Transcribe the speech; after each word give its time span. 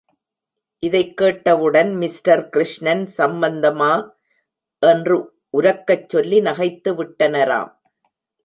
இதைக் 0.83 1.17
கேட்டவுடன் 1.17 1.91
மிஸ்டர் 1.95 2.49
கிருஷ்ணன் 2.49 3.03
சம்பந்தமா! 3.17 3.91
என்று 4.83 5.17
உரக்கச் 5.57 6.09
சொல்லி 6.09 6.39
நகைத்துவிட்டனராம். 6.41 7.71